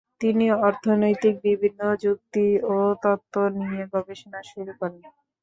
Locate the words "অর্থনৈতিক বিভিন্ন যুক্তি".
0.61-2.45